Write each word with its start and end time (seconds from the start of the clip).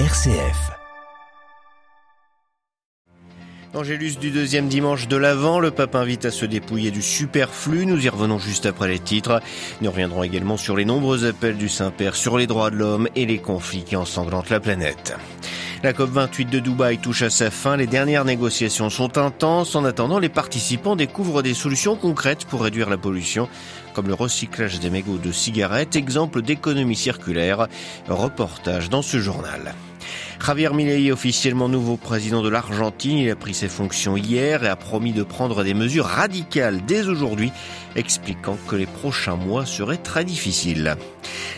RCF. 0.00 0.72
Angélus 3.74 4.18
du 4.18 4.32
deuxième 4.32 4.66
dimanche 4.66 5.06
de 5.06 5.16
l'Avent, 5.16 5.60
le 5.60 5.70
pape 5.70 5.94
invite 5.94 6.24
à 6.24 6.32
se 6.32 6.44
dépouiller 6.44 6.90
du 6.90 7.00
superflu. 7.00 7.86
Nous 7.86 8.04
y 8.04 8.08
revenons 8.08 8.40
juste 8.40 8.66
après 8.66 8.88
les 8.88 8.98
titres. 8.98 9.40
Nous 9.82 9.92
reviendrons 9.92 10.24
également 10.24 10.56
sur 10.56 10.76
les 10.76 10.84
nombreux 10.84 11.26
appels 11.26 11.56
du 11.56 11.68
Saint-Père 11.68 12.16
sur 12.16 12.36
les 12.38 12.48
droits 12.48 12.70
de 12.70 12.76
l'homme 12.76 13.08
et 13.14 13.24
les 13.24 13.38
conflits 13.38 13.84
qui 13.84 13.94
ensanglantent 13.94 14.50
la 14.50 14.58
planète. 14.58 15.16
La 15.84 15.92
COP28 15.92 16.48
de 16.48 16.60
Dubaï 16.60 16.98
touche 16.98 17.22
à 17.22 17.30
sa 17.30 17.50
fin. 17.50 17.76
Les 17.76 17.86
dernières 17.86 18.24
négociations 18.24 18.90
sont 18.90 19.18
intenses. 19.18 19.76
En 19.76 19.84
attendant, 19.84 20.18
les 20.18 20.30
participants 20.30 20.96
découvrent 20.96 21.42
des 21.42 21.54
solutions 21.54 21.94
concrètes 21.94 22.46
pour 22.46 22.62
réduire 22.62 22.88
la 22.90 22.96
pollution, 22.96 23.48
comme 23.94 24.08
le 24.08 24.14
recyclage 24.14 24.80
des 24.80 24.90
mégots 24.90 25.18
de 25.18 25.32
cigarettes, 25.32 25.96
exemple 25.96 26.42
d'économie 26.42 26.96
circulaire. 26.96 27.68
Reportage 28.08 28.90
dans 28.90 29.02
ce 29.02 29.18
journal. 29.18 29.74
Javier 30.46 30.74
Milei 30.74 31.10
officiellement 31.10 31.70
nouveau 31.70 31.96
président 31.96 32.42
de 32.42 32.50
l'Argentine. 32.50 33.16
Il 33.16 33.30
a 33.30 33.34
pris 33.36 33.54
ses 33.54 33.68
fonctions 33.68 34.14
hier 34.14 34.62
et 34.62 34.68
a 34.68 34.76
promis 34.76 35.12
de 35.12 35.22
prendre 35.22 35.64
des 35.64 35.72
mesures 35.72 36.04
radicales 36.04 36.84
dès 36.84 37.06
aujourd'hui, 37.06 37.50
expliquant 37.96 38.58
que 38.68 38.76
les 38.76 38.84
prochains 38.84 39.36
mois 39.36 39.64
seraient 39.64 39.96
très 39.96 40.22
difficiles. 40.22 40.96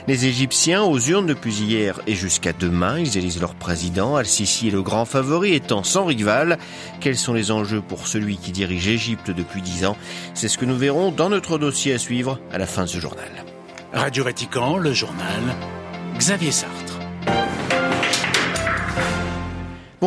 Les 0.07 0.27
Égyptiens 0.27 0.85
aux 0.85 1.01
urnes 1.01 1.27
depuis 1.27 1.53
hier 1.53 2.01
et 2.07 2.15
jusqu'à 2.15 2.53
demain, 2.53 3.01
ils 3.01 3.19
élisent 3.19 3.41
leur 3.41 3.57
président. 3.57 4.15
Al-Sisi 4.15 4.69
est 4.69 4.71
le 4.71 4.83
grand 4.83 5.05
favori, 5.05 5.55
étant 5.55 5.83
sans 5.83 6.05
rival. 6.05 6.57
Quels 7.01 7.19
sont 7.19 7.35
les 7.35 7.51
enjeux 7.51 7.83
pour 7.83 8.07
celui 8.07 8.37
qui 8.37 8.53
dirige 8.53 8.87
Égypte 8.87 9.33
depuis 9.33 9.63
dix 9.63 9.85
ans? 9.85 9.97
C'est 10.35 10.49
ce 10.49 10.59
que 10.59 10.65
nous 10.65 10.77
verrons 10.77 11.11
dans 11.11 11.29
notre 11.29 11.59
dossier 11.59 11.93
à 11.93 11.99
suivre 11.99 12.39
à 12.53 12.59
la 12.59 12.67
fin 12.67 12.85
de 12.85 12.89
ce 12.89 13.01
journal. 13.01 13.31
Radio 13.93 14.23
Vatican, 14.23 14.77
le 14.77 14.93
journal 14.93 15.43
Xavier 16.19 16.53
Sartre. 16.53 16.96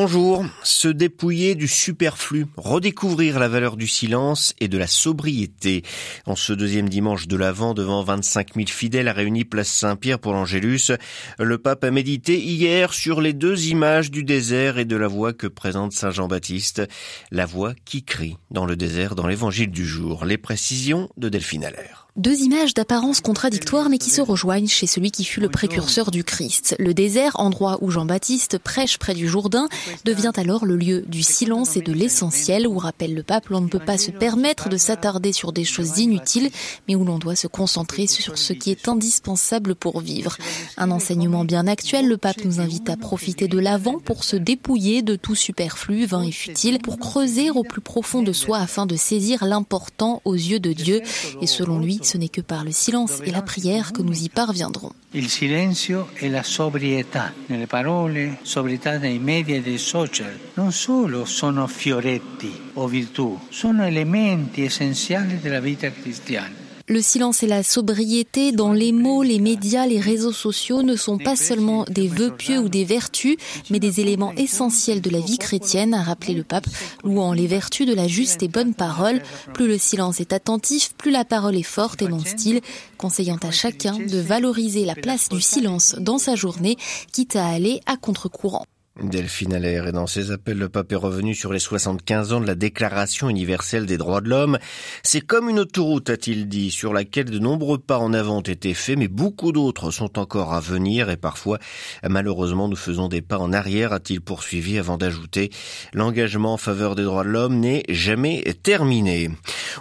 Bonjour, 0.02 0.45
se 0.64 0.88
dépouiller 0.88 1.55
du 1.55 1.67
superflu, 1.67 2.45
redécouvrir 2.55 3.38
la 3.38 3.50
valeur 3.50 3.75
du 3.75 3.86
silence 3.86 4.53
et 4.61 4.69
de 4.69 4.78
la 4.78 4.88
sobriété. 4.88 5.83
En 6.25 6.38
ce 6.38 6.53
deuxième 6.53 6.88
dimanche 6.88 7.28
de 7.28 7.36
l'Avent, 7.36 7.73
devant 7.73 8.02
25 8.02 8.53
000 8.55 8.67
fidèles 8.67 9.09
réunis 9.09 9.44
place 9.44 9.67
Saint-Pierre 9.67 10.20
pour 10.20 10.31
l'Angélus, 10.31 10.94
le 11.38 11.58
pape 11.58 11.83
a 11.83 11.92
médité 11.92 12.39
hier 12.39 12.94
sur 12.94 13.20
les 13.20 13.33
deux 13.33 13.67
images 13.67 14.09
du 14.09 14.23
désert 14.23 14.77
et 14.77 14.86
de 14.86 14.95
la 14.95 15.09
voix 15.09 15.33
que 15.33 15.47
présente 15.47 15.92
Saint 15.92 16.11
Jean-Baptiste, 16.11 16.81
la 17.30 17.45
voix 17.45 17.73
qui 17.83 18.05
crie 18.05 18.38
dans 18.52 18.66
le 18.66 18.77
désert 18.77 19.16
dans 19.16 19.27
l'évangile 19.27 19.70
du 19.70 19.86
jour. 19.86 20.23
Les 20.23 20.38
précisions 20.38 21.09
de 21.17 21.27
Delphine 21.27 21.66
Allaire. 21.66 22.08
Deux 22.20 22.42
images 22.42 22.73
d'apparence 22.73 23.22
contradictoire 23.22 23.88
mais 23.88 23.98
qui 23.98 24.09
se 24.09 24.20
rejoignent 24.20 24.67
chez 24.67 24.88
celui 24.88 25.09
qui 25.09 25.23
fut 25.23 25.39
le 25.39 25.48
précurseur 25.48 26.12
du 26.12 26.26
Christ. 26.26 26.76
Le 26.78 26.94
désert, 26.94 27.39
endroit 27.39 27.78
où 27.80 27.92
Jean-Baptiste 27.92 28.58
prêche 28.58 28.98
près 28.98 29.14
du 29.14 29.26
Jourdain, 29.26 29.70
devient 30.03 30.34
alors 30.36 30.66
le 30.66 30.76
lieu 30.76 31.06
du 31.08 31.23
silence 31.23 31.78
et 31.78 31.81
de 31.81 31.94
l'essentiel 31.94 32.67
où, 32.67 32.78
rappelle 32.78 33.14
le 33.14 33.23
pape, 33.23 33.48
l'on 33.48 33.61
ne 33.61 33.70
peut 33.70 33.80
pas 33.80 33.98
se 33.98 34.11
permettre 34.11 34.67
de 34.67 34.76
s'attarder 34.76 35.31
sur 35.31 35.53
des 35.53 35.64
choses 35.64 35.98
inutiles, 36.00 36.50
mais 36.89 36.95
où 36.95 37.06
l'on 37.06 37.20
doit 37.20 37.38
se 37.38 37.48
concentrer 37.48 38.06
sur 38.06 38.38
ce 38.38 38.52
qui 38.52 38.72
est 38.72 38.89
indispensable 38.89 39.73
pour 39.73 40.02
vivre. 40.02 40.36
Un 40.76 40.92
enseignement 40.92 41.45
bien 41.45 41.67
actuel, 41.67 42.06
le 42.06 42.17
pape 42.17 42.44
nous 42.44 42.59
invite 42.59 42.89
à 42.89 42.98
profiter 42.98 43.48
de 43.48 43.59
l'avant 43.59 43.98
pour 43.98 44.26
se 44.26 44.36
dépouiller 44.36 45.04
de 45.04 45.16
tout 45.16 45.36
superflu, 45.36 46.06
vain 46.06 46.23
et 46.23 46.33
futile, 46.33 46.80
pour 46.80 47.00
creuser 47.00 47.50
au 47.50 47.64
plus 47.64 47.80
profond 47.80 48.23
de 48.23 48.33
soi 48.33 48.58
afin 48.58 48.86
de 48.86 48.98
saisir 48.98 49.45
l'important 49.45 50.22
aux 50.26 50.36
yeux 50.36 50.59
de 50.59 50.73
Dieu. 50.73 51.02
Et 51.42 51.48
selon 51.48 51.80
lui, 51.80 52.02
ce 52.09 52.17
n'est 52.17 52.29
que 52.29 52.41
par 52.41 52.63
le 52.63 52.71
silence 52.71 53.21
et 53.23 53.31
la 53.31 53.43
prière 53.43 53.93
que 53.93 54.02
nous 54.02 54.23
y 54.23 54.29
parviendrons. 54.29 54.91
Il 55.13 55.29
silenzio 55.29 56.09
e 56.19 56.29
la 56.29 56.43
sobrietà 56.43 57.33
nelle 57.47 57.67
parole, 57.67 58.39
sobrietà 58.41 58.97
nei 58.97 59.19
media 59.19 59.55
e 59.55 59.61
dei 59.61 59.77
social, 59.77 60.37
non 60.55 60.71
solo 60.71 61.25
sono 61.25 61.67
fioretti 61.67 62.52
o 62.75 62.87
virtù, 62.87 63.37
sono 63.49 63.85
elementi 63.85 64.64
essenziali 64.64 65.39
della 65.39 65.59
vita 65.59 65.92
cristiana. 65.92 66.58
Le 66.89 67.04
silence 67.04 67.44
et 67.44 67.48
la 67.48 67.61
sobriété 67.61 68.52
dans 68.52 68.73
les 68.73 68.92
mots, 68.92 69.22
les 69.22 69.38
médias, 69.38 69.86
les 69.86 70.00
réseaux 70.00 70.32
sociaux 70.32 70.82
ne 70.82 70.95
sont 70.95 71.20
pas 71.20 71.36
seulement 71.36 71.83
des 71.83 72.08
vœux 72.08 72.36
pieux 72.36 72.58
ou 72.58 72.67
des 72.67 72.83
vertus, 72.83 73.38
mais 73.70 73.80
des 73.80 74.00
éléments 74.00 74.33
essentiels 74.33 74.99
de 74.99 75.11
la 75.11 75.20
vie 75.20 75.38
chrétienne, 75.38 75.94
a 75.94 76.02
rappelé 76.02 76.33
le 76.33 76.44
pape, 76.44 76.66
louant 77.04 77.32
les 77.32 77.45
vertus 77.45 77.86
de 77.86 77.94
la 77.94 78.08
juste 78.08 78.42
et 78.42 78.48
bonne 78.48 78.73
parole. 78.73 79.22
Plus 79.54 79.67
le 79.67 79.78
silence 79.78 80.20
est 80.20 80.33
attentif, 80.33 80.95
plus 80.98 81.11
la 81.11 81.26
parole 81.26 81.55
est 81.55 81.61
forte 81.61 82.02
et 82.02 82.08
non 82.08 82.26
style, 82.26 82.60
conseillant 82.98 83.38
à 83.44 83.52
chacun 83.52 83.99
de 83.99 84.17
valoriser 84.17 84.83
la 84.83 84.95
place 84.95 85.30
du 85.30 85.42
silence 85.42 85.95
dans 85.99 86.17
sa 86.17 86.33
journée, 86.33 86.76
quitte 87.11 87.36
à 87.36 87.45
aller 87.45 87.82
à 87.86 87.98
contre-courant. 87.98 88.66
Delphine 89.02 89.54
Allaire 89.54 89.88
et 89.88 89.92
dans 89.94 90.08
ses 90.08 90.32
appels, 90.32 90.58
le 90.58 90.67
pape 90.67 90.92
est 90.92 90.98
revenu 90.98 91.33
sur 91.33 91.54
les 91.54 91.60
75 91.60 92.33
ans 92.33 92.42
de 92.42 92.48
la 92.48 92.55
Déclaration 92.55 93.30
universelle 93.30 93.86
des 93.86 93.98
droits 93.98 94.20
de 94.20 94.27
l'homme. 94.27 94.58
C'est 95.04 95.22
comme 95.22 95.50
une 95.50 95.60
autoroute, 95.60 96.10
a-t-il 96.10 96.50
dit, 96.50 96.70
sur 96.70 96.92
laquelle 96.92 97.30
de 97.30 97.39
nombreux 97.39 97.78
pas 97.78 97.98
en 97.98 98.11
avant 98.11 98.39
ont 98.39 98.42
été 98.42 98.73
faits, 98.73 98.98
mais 98.98 99.08
beaucoup 99.08 99.54
d'autres 99.54 99.92
sont 99.92 100.20
encore 100.20 100.54
à 100.54 100.60
venir 100.60 101.10
et 101.10 101.16
parfois, 101.16 101.60
malheureusement, 102.04 102.67
nous 102.67 102.76
faisons 102.76 103.08
des 103.08 103.22
pas 103.22 103.38
en 103.38 103.54
arrière, 103.54 103.94
a-t-il 103.94 104.20
poursuivi 104.20 104.78
avant 104.78 104.98
d'ajouter 104.98 105.49
l'engagement 105.94 106.54
en 106.54 106.58
faveur 106.58 106.95
des 106.95 107.04
droits 107.04 107.23
de 107.23 107.30
l'homme 107.30 107.60
n'est 107.60 107.83
jamais 107.88 108.44
terminé. 108.64 109.30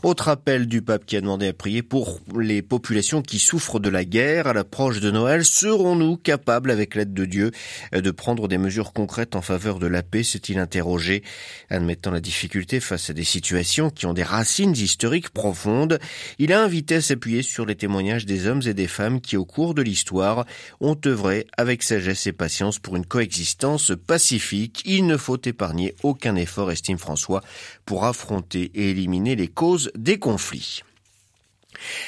Autre 0.05 0.29
appel 0.29 0.69
du 0.69 0.81
pape 0.81 1.07
qui 1.07 1.17
a 1.17 1.21
demandé 1.21 1.49
à 1.49 1.53
prier 1.53 1.83
pour 1.83 2.21
les 2.39 2.63
populations 2.63 3.23
qui 3.23 3.41
souffrent 3.41 3.81
de 3.81 3.89
la 3.89 4.05
guerre 4.05 4.47
à 4.47 4.53
l'approche 4.53 5.01
de 5.01 5.11
Noël. 5.11 5.45
Serons-nous 5.45 6.19
capables, 6.19 6.71
avec 6.71 6.95
l'aide 6.95 7.15
de 7.15 7.25
Dieu, 7.25 7.51
de 7.93 8.11
prendre 8.13 8.47
des 8.47 8.59
mesures 8.59 8.93
concrète 9.09 9.37
en 9.37 9.41
faveur 9.41 9.79
de 9.79 9.87
la 9.87 10.03
paix, 10.03 10.23
s'est-il 10.23 10.59
interrogé, 10.59 11.23
admettant 11.71 12.11
la 12.11 12.21
difficulté 12.21 12.79
face 12.79 13.09
à 13.09 13.15
des 13.15 13.25
situations 13.25 13.89
qui 13.89 14.05
ont 14.05 14.13
des 14.13 14.23
racines 14.23 14.73
historiques 14.73 15.31
profondes. 15.31 15.99
Il 16.39 16.53
a 16.53 16.63
invité 16.63 16.97
à 16.97 17.01
s'appuyer 17.01 17.41
sur 17.41 17.65
les 17.65 17.75
témoignages 17.75 18.27
des 18.27 18.47
hommes 18.47 18.61
et 18.67 18.75
des 18.75 18.87
femmes 18.87 19.23
qui, 19.23 19.39
au 19.39 19.47
cours 19.47 19.73
de 19.73 19.81
l'histoire, 19.81 20.45
ont 20.81 20.99
œuvré 21.07 21.47
avec 21.57 21.83
sagesse 21.83 22.27
et 22.27 22.35
patience 22.35 22.79
pour 22.79 22.97
une 22.97 23.07
coexistence 23.07 23.93
pacifique. 24.07 24.83
Il 24.85 25.07
ne 25.07 25.17
faut 25.17 25.41
épargner 25.43 25.95
aucun 26.03 26.37
effort, 26.37 26.71
estime 26.71 26.99
François, 26.99 27.43
pour 27.87 28.05
affronter 28.05 28.71
et 28.75 28.91
éliminer 28.91 29.37
les 29.37 29.49
causes 29.49 29.91
des 29.97 30.19
conflits. 30.19 30.83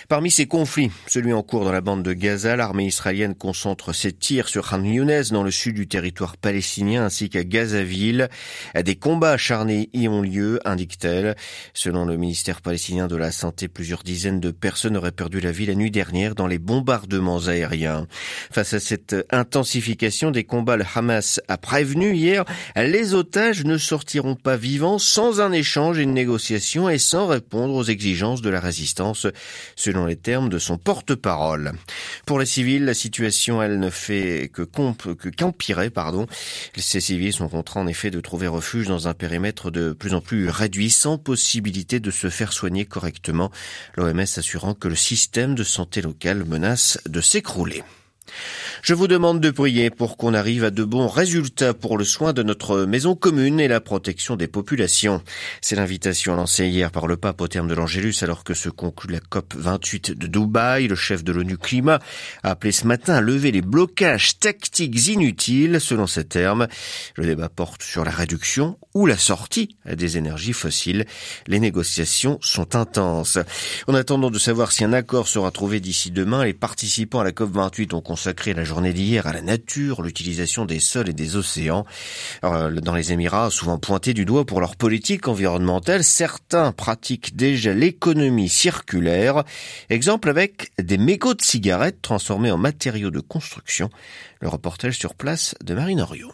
Parmi 0.08 0.30
ces 0.30 0.46
conflits, 0.46 0.90
celui 1.06 1.32
en 1.32 1.42
cours 1.42 1.64
dans 1.64 1.72
la 1.72 1.80
bande 1.80 2.02
de 2.02 2.12
Gaza, 2.12 2.56
l'armée 2.56 2.86
israélienne 2.86 3.34
concentre 3.34 3.92
ses 3.92 4.12
tirs 4.12 4.48
sur 4.48 4.68
Khan 4.68 4.82
Younes 4.82 5.24
dans 5.30 5.42
le 5.42 5.50
sud 5.50 5.76
du 5.76 5.86
territoire 5.86 6.36
palestinien 6.36 7.04
ainsi 7.04 7.28
qu'à 7.28 7.44
Gazaville. 7.44 8.28
Des 8.74 8.96
combats 8.96 9.32
acharnés 9.32 9.90
y 9.92 10.08
ont 10.08 10.22
lieu, 10.22 10.60
indique-t-elle. 10.64 11.36
Selon 11.74 12.04
le 12.04 12.16
ministère 12.16 12.60
palestinien 12.60 13.06
de 13.06 13.16
la 13.16 13.30
Santé, 13.30 13.68
plusieurs 13.68 14.02
dizaines 14.02 14.40
de 14.40 14.50
personnes 14.50 14.96
auraient 14.96 15.12
perdu 15.12 15.40
la 15.40 15.52
vie 15.52 15.66
la 15.66 15.74
nuit 15.74 15.90
dernière 15.90 16.34
dans 16.34 16.46
les 16.46 16.58
bombardements 16.58 17.46
aériens. 17.46 18.06
Face 18.50 18.74
à 18.74 18.80
cette 18.80 19.16
intensification 19.30 20.30
des 20.30 20.44
combats, 20.44 20.76
le 20.76 20.84
Hamas 20.94 21.40
a 21.48 21.56
prévenu 21.56 22.14
hier, 22.14 22.44
les 22.76 23.14
otages 23.14 23.64
ne 23.64 23.78
sortiront 23.78 24.34
pas 24.34 24.56
vivants 24.56 24.98
sans 24.98 25.40
un 25.40 25.52
échange 25.52 25.98
et 25.98 26.02
une 26.02 26.14
négociation 26.14 26.88
et 26.88 26.98
sans 26.98 27.26
répondre 27.26 27.74
aux 27.74 27.84
exigences 27.84 28.42
de 28.42 28.50
la 28.50 28.60
résistance 28.60 29.26
selon 29.76 30.06
les 30.06 30.16
termes 30.16 30.48
de 30.48 30.58
son 30.58 30.78
porte-parole. 30.78 31.72
Pour 32.26 32.38
les 32.38 32.46
civils, 32.46 32.84
la 32.84 32.94
situation, 32.94 33.62
elle, 33.62 33.78
ne 33.78 33.90
fait 33.90 34.50
que 34.52 34.62
qu'empirer, 34.62 35.90
pardon. 35.90 36.26
Ces 36.76 37.00
civils 37.00 37.32
sont 37.32 37.48
contraints, 37.48 37.82
en 37.82 37.86
effet, 37.86 38.10
de 38.10 38.20
trouver 38.20 38.46
refuge 38.46 38.86
dans 38.86 39.08
un 39.08 39.14
périmètre 39.14 39.70
de 39.70 39.92
plus 39.92 40.14
en 40.14 40.20
plus 40.20 40.48
réduit, 40.48 40.90
sans 40.90 41.18
possibilité 41.18 42.00
de 42.00 42.10
se 42.10 42.30
faire 42.30 42.52
soigner 42.52 42.84
correctement. 42.84 43.50
L'OMS 43.96 44.20
assurant 44.20 44.74
que 44.74 44.88
le 44.88 44.96
système 44.96 45.54
de 45.54 45.64
santé 45.64 46.02
local 46.02 46.44
menace 46.44 46.98
de 47.06 47.20
s'écrouler. 47.20 47.82
Je 48.82 48.94
vous 48.94 49.08
demande 49.08 49.40
de 49.40 49.50
prier 49.50 49.90
pour 49.90 50.16
qu'on 50.16 50.32
arrive 50.32 50.64
à 50.64 50.70
de 50.70 50.84
bons 50.84 51.06
résultats 51.06 51.74
pour 51.74 51.98
le 51.98 52.04
soin 52.04 52.32
de 52.32 52.42
notre 52.42 52.86
maison 52.86 53.14
commune 53.14 53.60
et 53.60 53.68
la 53.68 53.80
protection 53.80 54.36
des 54.36 54.48
populations. 54.48 55.22
C'est 55.60 55.76
l'invitation 55.76 56.34
lancée 56.34 56.66
hier 56.66 56.90
par 56.90 57.06
le 57.06 57.18
pape 57.18 57.42
au 57.42 57.48
terme 57.48 57.68
de 57.68 57.74
l'Angélus 57.74 58.14
alors 58.22 58.42
que 58.42 58.54
se 58.54 58.70
conclut 58.70 59.12
la 59.12 59.20
COP 59.20 59.54
28 59.54 60.12
de 60.12 60.26
Dubaï. 60.26 60.88
Le 60.88 60.94
chef 60.94 61.22
de 61.22 61.32
l'ONU 61.32 61.58
Climat 61.58 61.98
a 62.42 62.52
appelé 62.52 62.72
ce 62.72 62.86
matin 62.86 63.16
à 63.16 63.20
lever 63.20 63.52
les 63.52 63.60
blocages 63.60 64.38
tactiques 64.38 65.08
inutiles 65.08 65.78
selon 65.78 66.06
ses 66.06 66.24
termes. 66.24 66.66
Le 67.16 67.26
débat 67.26 67.50
porte 67.50 67.82
sur 67.82 68.02
la 68.02 68.10
réduction 68.10 68.78
ou 68.94 69.04
la 69.04 69.18
sortie 69.18 69.76
des 69.84 70.16
énergies 70.16 70.54
fossiles. 70.54 71.04
Les 71.46 71.60
négociations 71.60 72.38
sont 72.40 72.76
intenses. 72.76 73.38
En 73.88 73.94
attendant 73.94 74.30
de 74.30 74.38
savoir 74.38 74.72
si 74.72 74.84
un 74.84 74.94
accord 74.94 75.28
sera 75.28 75.50
trouvé 75.50 75.80
d'ici 75.80 76.10
demain, 76.10 76.44
les 76.46 76.54
participants 76.54 77.20
à 77.20 77.24
la 77.24 77.32
COP 77.32 77.52
28 77.52 77.92
ont 77.92 78.00
consacrée 78.00 78.54
la 78.54 78.64
journée 78.70 78.92
d'hier 78.92 79.26
à 79.26 79.32
la 79.32 79.42
nature, 79.42 80.00
l'utilisation 80.00 80.64
des 80.64 80.78
sols 80.78 81.08
et 81.08 81.12
des 81.12 81.34
océans. 81.34 81.84
dans 82.42 82.94
les 82.94 83.12
Émirats, 83.12 83.50
souvent 83.50 83.78
pointés 83.78 84.14
du 84.14 84.24
doigt 84.24 84.46
pour 84.46 84.60
leur 84.60 84.76
politique 84.76 85.26
environnementale, 85.26 86.04
certains 86.04 86.70
pratiquent 86.70 87.34
déjà 87.34 87.72
l'économie 87.74 88.48
circulaire. 88.48 89.42
Exemple 89.88 90.28
avec 90.28 90.70
des 90.80 90.98
mégots 90.98 91.34
de 91.34 91.42
cigarettes 91.42 92.00
transformés 92.00 92.52
en 92.52 92.58
matériaux 92.58 93.10
de 93.10 93.18
construction. 93.18 93.90
Le 94.40 94.48
reportage 94.48 94.96
sur 94.96 95.16
place 95.16 95.56
de 95.64 95.74
Marine 95.74 96.00
Oriot. 96.00 96.32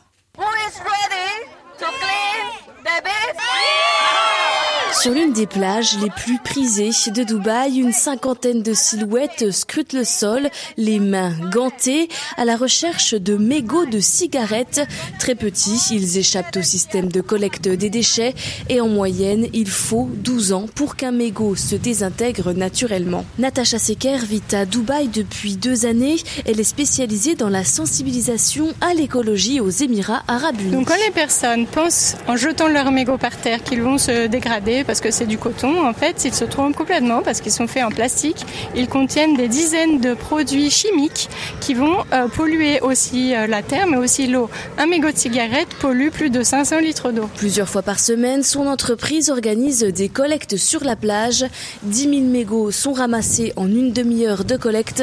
Sur 5.06 5.14
l'une 5.14 5.32
des 5.32 5.46
plages 5.46 5.96
les 6.02 6.10
plus 6.10 6.40
prisées 6.42 6.90
de 7.12 7.22
Dubaï, 7.22 7.78
une 7.78 7.92
cinquantaine 7.92 8.60
de 8.60 8.74
silhouettes 8.74 9.52
scrutent 9.52 9.92
le 9.92 10.02
sol, 10.02 10.50
les 10.76 10.98
mains 10.98 11.32
gantées, 11.52 12.08
à 12.36 12.44
la 12.44 12.56
recherche 12.56 13.14
de 13.14 13.36
mégots 13.36 13.86
de 13.86 14.00
cigarettes. 14.00 14.80
Très 15.20 15.36
petits, 15.36 15.80
ils 15.92 16.18
échappent 16.18 16.56
au 16.56 16.62
système 16.62 17.06
de 17.06 17.20
collecte 17.20 17.68
des 17.68 17.88
déchets 17.88 18.34
et 18.68 18.80
en 18.80 18.88
moyenne, 18.88 19.46
il 19.52 19.68
faut 19.68 20.08
12 20.12 20.52
ans 20.52 20.66
pour 20.74 20.96
qu'un 20.96 21.12
mégot 21.12 21.54
se 21.54 21.76
désintègre 21.76 22.52
naturellement. 22.52 23.24
Natacha 23.38 23.78
Seker 23.78 24.24
vit 24.24 24.42
à 24.50 24.66
Dubaï 24.66 25.06
depuis 25.06 25.54
deux 25.54 25.86
années. 25.86 26.16
Elle 26.46 26.58
est 26.58 26.64
spécialisée 26.64 27.36
dans 27.36 27.48
la 27.48 27.62
sensibilisation 27.62 28.74
à 28.80 28.92
l'écologie 28.92 29.60
aux 29.60 29.70
Émirats 29.70 30.24
arabes 30.26 30.60
unis. 30.60 30.72
Donc 30.72 30.88
quand 30.88 31.04
les 31.06 31.12
personnes 31.12 31.66
pensent 31.68 32.16
en 32.26 32.34
jetant 32.34 32.66
leurs 32.66 32.90
mégots 32.90 33.18
par 33.18 33.36
terre 33.36 33.62
qu'ils 33.62 33.82
vont 33.82 33.98
se 33.98 34.26
dégrader 34.26 34.82
que 35.00 35.10
c'est 35.10 35.26
du 35.26 35.38
coton. 35.38 35.86
En 35.86 35.92
fait, 35.92 36.24
ils 36.24 36.34
se 36.34 36.44
trompent 36.44 36.76
complètement 36.76 37.22
parce 37.22 37.40
qu'ils 37.40 37.52
sont 37.52 37.66
faits 37.66 37.84
en 37.84 37.90
plastique. 37.90 38.44
Ils 38.74 38.88
contiennent 38.88 39.36
des 39.36 39.48
dizaines 39.48 40.00
de 40.00 40.14
produits 40.14 40.70
chimiques 40.70 41.28
qui 41.60 41.74
vont 41.74 41.98
euh, 42.12 42.28
polluer 42.28 42.80
aussi 42.80 43.34
euh, 43.34 43.46
la 43.46 43.62
terre, 43.62 43.86
mais 43.86 43.96
aussi 43.96 44.26
l'eau. 44.26 44.50
Un 44.78 44.86
mégot 44.86 45.10
de 45.10 45.16
cigarette 45.16 45.68
pollue 45.80 46.10
plus 46.10 46.30
de 46.30 46.42
500 46.42 46.80
litres 46.80 47.12
d'eau. 47.12 47.28
Plusieurs 47.36 47.68
fois 47.68 47.82
par 47.82 47.98
semaine, 47.98 48.42
son 48.42 48.66
entreprise 48.66 49.30
organise 49.30 49.80
des 49.80 50.08
collectes 50.08 50.56
sur 50.56 50.84
la 50.84 50.96
plage. 50.96 51.44
10 51.82 52.00
000 52.02 52.12
mégots 52.22 52.70
sont 52.70 52.92
ramassés 52.92 53.52
en 53.56 53.66
une 53.66 53.92
demi-heure 53.92 54.44
de 54.44 54.56
collecte. 54.56 55.02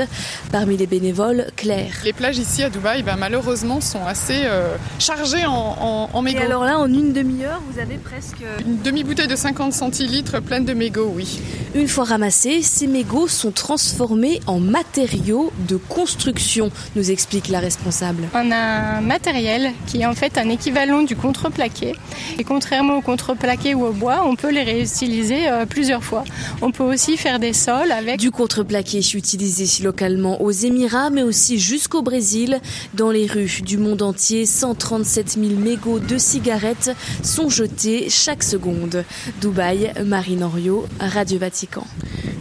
Parmi 0.51 0.77
les 0.77 0.87
bénévoles, 0.87 1.47
Claire. 1.55 1.93
Les 2.03 2.13
plages 2.13 2.37
ici 2.37 2.63
à 2.63 2.69
Dubaï, 2.69 3.03
ben, 3.03 3.15
malheureusement, 3.17 3.81
sont 3.81 4.05
assez 4.05 4.43
euh, 4.45 4.75
chargées 4.99 5.45
en, 5.45 6.09
en, 6.13 6.21
mégots. 6.21 6.39
Et 6.39 6.45
alors 6.45 6.63
là, 6.63 6.79
en 6.79 6.87
une 6.87 7.13
demi-heure, 7.13 7.61
vous 7.69 7.79
avez 7.79 7.97
presque... 7.97 8.43
Une 8.65 8.81
demi-bouteille 8.81 9.27
de 9.27 9.35
50 9.35 9.72
centilitres 9.73 10.41
pleine 10.41 10.65
de 10.65 10.73
mégots, 10.73 11.11
oui. 11.15 11.39
Une 11.75 11.87
fois 11.87 12.03
ramassés, 12.03 12.61
ces 12.61 12.85
mégots 12.85 13.27
sont 13.27 13.51
transformés 13.51 14.39
en 14.45 14.59
matériaux 14.59 15.51
de 15.67 15.75
construction, 15.75 16.71
nous 16.95 17.09
explique 17.09 17.47
la 17.47 17.59
responsable. 17.59 18.29
On 18.35 18.51
a 18.51 18.97
un 18.97 19.01
matériel 19.01 19.71
qui 19.87 20.01
est 20.01 20.05
en 20.05 20.13
fait 20.13 20.37
un 20.37 20.49
équivalent 20.49 21.01
du 21.01 21.15
contreplaqué. 21.15 21.93
Et 22.37 22.43
contrairement 22.43 22.97
au 22.97 23.01
contreplaqué 23.01 23.73
ou 23.73 23.85
au 23.85 23.91
bois, 23.91 24.23
on 24.25 24.35
peut 24.35 24.51
les 24.51 24.63
réutiliser 24.63 25.49
euh, 25.49 25.65
plusieurs 25.65 26.03
fois. 26.03 26.23
On 26.61 26.71
peut 26.71 26.83
aussi 26.83 27.17
faire 27.17 27.39
des 27.39 27.53
sols 27.53 27.91
avec... 27.91 28.19
Du 28.19 28.29
contreplaqué 28.29 29.01
utilisé 29.15 29.83
localement 29.83 30.41
aux 30.41 30.51
Émirats, 30.51 31.09
mais 31.09 31.23
aussi 31.23 31.59
jusqu'au 31.59 32.01
Brésil. 32.01 32.59
Dans 32.93 33.11
les 33.11 33.25
rues 33.25 33.61
du 33.63 33.77
monde 33.77 34.01
entier, 34.01 34.45
137 34.45 35.37
000 35.39 35.59
mégots 35.59 35.99
de 35.99 36.17
cigarettes 36.17 36.91
sont 37.23 37.49
jetés 37.49 38.09
chaque 38.09 38.43
seconde. 38.43 39.03
Dubaï, 39.41 39.62
Marine 40.03 40.43
Henriot, 40.43 40.85
Radio 40.99 41.39
Vatican. 41.39 41.87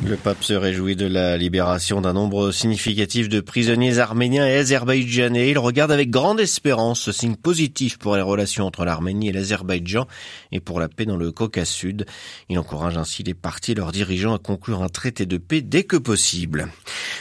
Le 0.04 0.16
pape 0.16 0.42
se 0.42 0.54
réjouit 0.54 0.96
de 0.96 1.06
la 1.06 1.36
libération 1.36 2.00
d'un 2.00 2.12
nombre 2.12 2.50
significatif 2.50 3.28
de 3.28 3.40
prisonniers 3.40 3.98
arméniens 3.98 4.44
et 4.44 4.56
azerbaïdjanais. 4.56 5.48
Il 5.50 5.58
regarde 5.60 5.92
avec 5.92 6.10
grande 6.10 6.40
espérance 6.40 7.00
ce 7.00 7.12
signe 7.12 7.36
positif 7.36 7.98
pour 7.98 8.16
les 8.16 8.22
relations 8.22 8.66
entre 8.66 8.84
l'Arménie 8.84 9.28
et 9.28 9.32
l'Azerbaïdjan 9.32 10.08
et 10.50 10.58
pour 10.58 10.80
la 10.80 10.88
paix 10.88 11.06
dans 11.06 11.16
le 11.16 11.30
Caucase 11.30 11.68
Sud. 11.68 12.06
Il 12.48 12.58
encourage 12.58 12.98
ainsi 12.98 13.22
les 13.22 13.34
partis 13.34 13.72
et 13.72 13.74
leurs 13.76 13.92
dirigeants 13.92 14.34
à 14.34 14.38
conclure 14.38 14.82
un 14.82 14.88
traité 14.88 15.24
de 15.24 15.36
paix 15.36 15.60
dès 15.60 15.84
que 15.84 15.96
possible. 15.96 16.66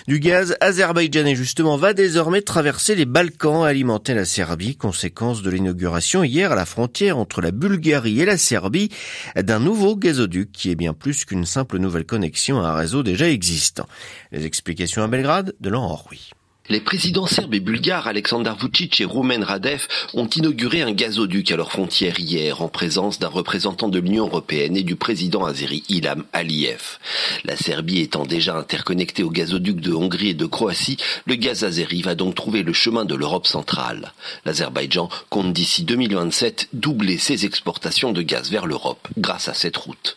Du 0.08 0.20
gaz 0.20 0.56
azerbaïdjanais 0.62 1.36
justement 1.36 1.78
va 1.78 1.94
désormais 1.94 2.42
traverser 2.42 2.96
les 2.96 3.06
Balkans, 3.06 3.64
alimenter 3.64 4.14
la 4.14 4.26
Serbie, 4.26 4.76
conséquence 4.76 5.44
de 5.44 5.50
l'inauguration 5.52 6.24
hier 6.24 6.52
à 6.52 6.56
la 6.56 6.66
frontière 6.66 7.18
entre 7.18 7.40
la 7.42 7.52
Bulgarie 7.52 8.20
et 8.20 8.26
la 8.26 8.38
Serbie 8.38 8.90
d'un 9.36 9.60
nouveau 9.60 9.96
gazoduc 9.96 10.52
qui 10.52 10.72
est 10.72 10.76
bien 10.76 10.94
plus 10.94 11.26
qu'une 11.26 11.46
simple 11.46 11.78
nouvelle 11.78 12.06
connexion 12.06 12.60
à 12.62 12.70
un 12.70 12.76
réseau 12.76 13.04
déjà 13.04 13.30
existant. 13.30 13.88
Les 14.32 14.46
explications 14.46 15.04
à 15.04 15.08
Belgrade 15.08 15.54
de 15.60 15.70
Laurent 15.70 15.96
Rouy. 15.96 16.32
Les 16.72 16.80
présidents 16.80 17.28
serbes 17.28 17.54
et 17.54 17.60
bulgares 17.60 18.08
Aleksandar 18.08 18.58
Vucic 18.58 19.02
et 19.02 19.04
Rumen 19.04 19.44
Radev 19.44 19.90
ont 20.14 20.28
inauguré 20.28 20.82
un 20.82 20.94
gazoduc 20.94 21.52
à 21.52 21.58
leur 21.58 21.70
frontière 21.70 22.18
hier 22.18 22.62
en 22.62 22.70
présence 22.70 23.20
d'un 23.20 23.28
représentant 23.28 23.90
de 23.90 24.00
l'Union 24.00 24.28
européenne 24.28 24.78
et 24.78 24.84
du 24.84 24.96
président 24.96 25.44
azéri 25.44 25.84
Ilham 25.90 26.24
Aliyev. 26.32 26.98
La 27.44 27.58
Serbie 27.58 28.00
étant 28.00 28.26
déjà 28.26 28.56
interconnectée 28.56 29.22
au 29.22 29.30
gazoduc 29.30 29.82
de 29.82 29.92
Hongrie 29.92 30.30
et 30.30 30.34
de 30.34 30.46
Croatie, 30.46 30.96
le 31.26 31.36
gaz 31.36 31.66
azéri 31.66 32.04
va 32.04 32.16
donc 32.16 32.36
trouver 32.36 32.64
le 32.64 32.72
chemin 32.72 33.04
de 33.04 33.16
l'Europe 33.16 33.48
centrale. 33.48 34.14
L'Azerbaïdjan 34.46 35.10
compte 35.30 35.52
d'ici 35.52 35.84
2027 35.84 36.70
doubler 36.72 37.18
ses 37.18 37.46
exportations 37.46 38.14
de 38.14 38.22
gaz 38.22 38.50
vers 38.50 38.66
l'Europe 38.66 39.10
grâce 39.18 39.50
à 39.50 39.54
cette 39.54 39.76
route. 39.76 40.16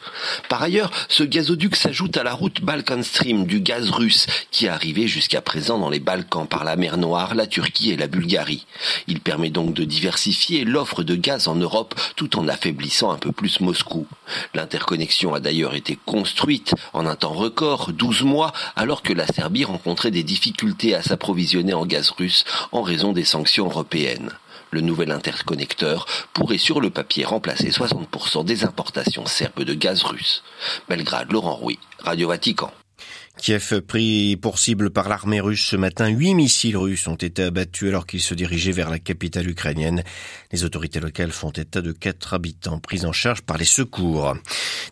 Par 0.48 0.62
ailleurs, 0.62 0.92
ce 1.08 1.24
gazoduc 1.24 1.74
s'ajoute 1.74 2.16
à 2.16 2.22
la 2.22 2.32
route 2.32 2.60
Balkan 2.60 3.02
Stream 3.02 3.44
du 3.44 3.58
gaz 3.58 3.90
russe 3.90 4.28
qui 4.52 4.66
est 4.66 4.68
arrivé 4.68 5.08
jusqu'à 5.08 5.40
présent 5.40 5.80
dans 5.80 5.90
les 5.90 5.98
Balkans 5.98 6.43
par 6.46 6.64
la 6.64 6.76
mer 6.76 6.96
Noire, 6.96 7.34
la 7.34 7.46
Turquie 7.46 7.90
et 7.90 7.96
la 7.96 8.06
Bulgarie. 8.06 8.66
Il 9.06 9.20
permet 9.20 9.50
donc 9.50 9.74
de 9.74 9.84
diversifier 9.84 10.64
l'offre 10.64 11.02
de 11.02 11.14
gaz 11.14 11.48
en 11.48 11.56
Europe 11.56 11.94
tout 12.16 12.38
en 12.38 12.48
affaiblissant 12.48 13.10
un 13.10 13.18
peu 13.18 13.32
plus 13.32 13.60
Moscou. 13.60 14.06
L'interconnexion 14.54 15.34
a 15.34 15.40
d'ailleurs 15.40 15.74
été 15.74 15.98
construite 16.04 16.74
en 16.92 17.06
un 17.06 17.16
temps 17.16 17.32
record, 17.32 17.92
12 17.92 18.22
mois, 18.22 18.52
alors 18.76 19.02
que 19.02 19.12
la 19.12 19.26
Serbie 19.26 19.64
rencontrait 19.64 20.10
des 20.10 20.22
difficultés 20.22 20.94
à 20.94 21.02
s'approvisionner 21.02 21.74
en 21.74 21.86
gaz 21.86 22.10
russe 22.10 22.44
en 22.72 22.82
raison 22.82 23.12
des 23.12 23.24
sanctions 23.24 23.66
européennes. 23.66 24.30
Le 24.70 24.80
nouvel 24.80 25.12
interconnecteur 25.12 26.06
pourrait 26.32 26.58
sur 26.58 26.80
le 26.80 26.90
papier 26.90 27.24
remplacer 27.24 27.70
60% 27.70 28.44
des 28.44 28.64
importations 28.64 29.24
serbes 29.24 29.62
de 29.62 29.74
gaz 29.74 30.02
russe. 30.02 30.42
Belgrade, 30.88 31.30
Laurent 31.30 31.54
Rouy, 31.54 31.78
Radio 32.00 32.28
Vatican. 32.28 32.72
Kiev 33.44 33.82
pris 33.82 34.38
pour 34.40 34.58
cible 34.58 34.88
par 34.88 35.06
l'armée 35.06 35.38
russe 35.38 35.66
ce 35.66 35.76
matin. 35.76 36.08
Huit 36.08 36.32
missiles 36.32 36.78
russes 36.78 37.06
ont 37.08 37.14
été 37.14 37.42
abattus 37.42 37.90
alors 37.90 38.06
qu'ils 38.06 38.22
se 38.22 38.32
dirigeaient 38.32 38.72
vers 38.72 38.88
la 38.88 38.98
capitale 38.98 39.50
ukrainienne. 39.50 40.02
Les 40.50 40.64
autorités 40.64 40.98
locales 40.98 41.30
font 41.30 41.50
état 41.50 41.82
de 41.82 41.92
quatre 41.92 42.32
habitants 42.32 42.78
pris 42.78 43.04
en 43.04 43.12
charge 43.12 43.42
par 43.42 43.58
les 43.58 43.66
secours. 43.66 44.34